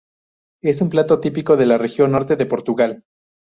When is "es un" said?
0.63-0.89